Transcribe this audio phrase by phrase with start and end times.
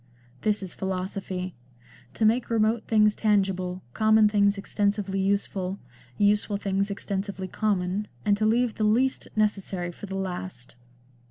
[0.41, 1.53] This is philo sophy:
[2.15, 5.77] to make remote things tangible, common things extensively useful;
[6.17, 10.75] useful things extensively common, and to leave the least necessary for the last."